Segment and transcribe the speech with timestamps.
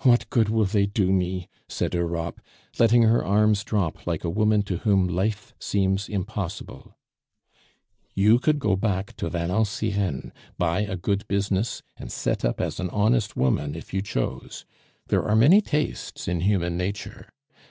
[0.00, 2.42] "What good will they do me?" said Europe,
[2.78, 6.98] letting her arms drop like a woman to whom life seems impossible.
[8.12, 12.90] "You could go back to Valenciennes, buy a good business, and set up as an
[12.90, 14.66] honest woman if you chose;
[15.06, 17.30] there are many tastes in human nature.